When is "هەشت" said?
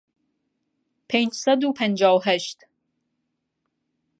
2.27-2.59